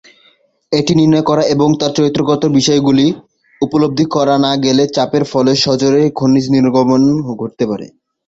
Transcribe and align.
এটি 0.71 0.91
নির্ণয় 0.95 1.25
করা 1.29 1.43
এবং 1.53 1.69
তার 1.79 1.91
চরিত্রগত 1.97 2.41
বিষয়গুলো 2.57 3.05
উপলব্ধি 3.61 4.05
করা 4.15 4.35
না 4.45 4.51
গেলে 4.65 4.83
চাপের 4.95 5.23
ফলে 5.31 5.51
সজোরে 5.63 6.01
খনিজের 6.17 6.53
নির্গমন 6.55 7.01
ঘটতে 7.31 7.63
পারে। 7.71 7.85